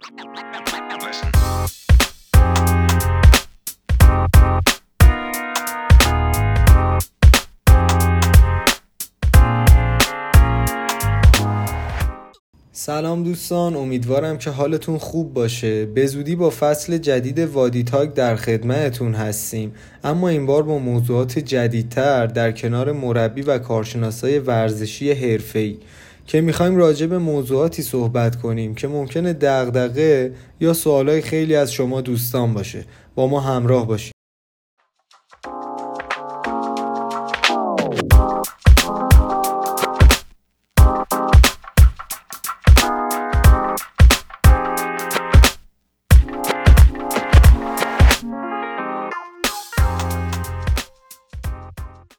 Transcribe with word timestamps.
سلام 0.00 0.12
دوستان 13.24 13.76
امیدوارم 13.76 14.38
که 14.38 14.50
حالتون 14.50 14.98
خوب 14.98 15.34
باشه. 15.34 15.86
به 15.86 16.06
زودی 16.06 16.36
با 16.36 16.50
فصل 16.50 16.98
جدید 16.98 17.38
وادی 17.38 17.84
تاک 17.84 18.14
در 18.14 18.36
خدمتتون 18.36 19.14
هستیم. 19.14 19.74
اما 20.04 20.28
این 20.28 20.46
بار 20.46 20.62
با 20.62 20.78
موضوعات 20.78 21.38
جدیدتر 21.38 22.26
در 22.26 22.52
کنار 22.52 22.92
مربی 22.92 23.42
و 23.42 23.58
کارشناسای 23.58 24.38
ورزشی 24.38 25.12
حرفه‌ای. 25.12 25.78
که 26.30 26.40
می‌خوایم 26.40 26.76
راجع 26.76 27.06
به 27.06 27.18
موضوعاتی 27.18 27.82
صحبت 27.82 28.36
کنیم 28.36 28.74
که 28.74 28.88
ممکنه 28.88 29.32
دغدغه 29.32 30.32
یا 30.60 30.72
سوالای 30.72 31.20
خیلی 31.20 31.56
از 31.56 31.72
شما 31.72 32.00
دوستان 32.00 32.54
باشه. 32.54 32.84
با 33.14 33.26
ما 33.26 33.40
همراه 33.40 33.86
باشید. 33.86 34.19